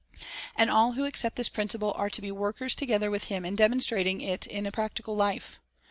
And 0.55 0.71
all 0.71 0.93
who 0.93 1.05
accept 1.05 1.35
this 1.35 1.47
principle 1.47 1.93
are 1.95 2.09
to 2.09 2.23
be 2.23 2.31
workers 2.31 2.73
together 2.73 3.11
with 3.11 3.25
Him 3.25 3.45
in 3.45 3.55
demonstrating 3.55 4.19
it 4.19 4.47
in 4.47 4.65
practical 4.71 5.15
life. 5.15 5.59